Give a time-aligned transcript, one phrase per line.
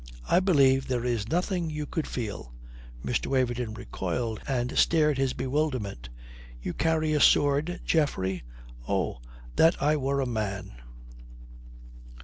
[0.27, 2.55] "I believe there is nothing you could feel."
[3.05, 3.27] Mr.
[3.27, 6.09] Waverton recoiled and stared his bewilderment.
[6.59, 8.41] "You carry a sword, Geoffrey.
[8.87, 9.19] Oh,
[9.57, 10.71] that I were a man!"